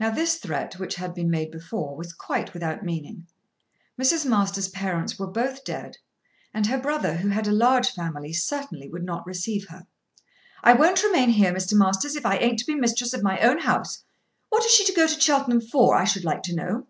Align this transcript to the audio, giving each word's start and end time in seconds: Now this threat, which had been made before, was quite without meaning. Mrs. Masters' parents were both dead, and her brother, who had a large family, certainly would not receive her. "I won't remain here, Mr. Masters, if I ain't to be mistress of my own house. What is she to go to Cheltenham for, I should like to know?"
Now 0.00 0.08
this 0.10 0.36
threat, 0.38 0.78
which 0.78 0.94
had 0.94 1.12
been 1.14 1.28
made 1.30 1.50
before, 1.50 1.94
was 1.94 2.14
quite 2.14 2.54
without 2.54 2.82
meaning. 2.86 3.26
Mrs. 4.00 4.24
Masters' 4.24 4.68
parents 4.70 5.18
were 5.18 5.26
both 5.26 5.62
dead, 5.62 5.98
and 6.54 6.66
her 6.68 6.78
brother, 6.78 7.16
who 7.18 7.28
had 7.28 7.46
a 7.46 7.52
large 7.52 7.90
family, 7.90 8.32
certainly 8.32 8.88
would 8.88 9.04
not 9.04 9.26
receive 9.26 9.68
her. 9.68 9.86
"I 10.64 10.72
won't 10.72 11.04
remain 11.04 11.28
here, 11.28 11.52
Mr. 11.52 11.74
Masters, 11.74 12.16
if 12.16 12.24
I 12.24 12.36
ain't 12.38 12.60
to 12.60 12.64
be 12.66 12.74
mistress 12.74 13.12
of 13.12 13.22
my 13.22 13.40
own 13.40 13.58
house. 13.58 14.04
What 14.48 14.64
is 14.64 14.72
she 14.72 14.86
to 14.86 14.94
go 14.94 15.06
to 15.06 15.20
Cheltenham 15.20 15.60
for, 15.60 15.94
I 15.96 16.04
should 16.04 16.24
like 16.24 16.42
to 16.44 16.56
know?" 16.56 16.86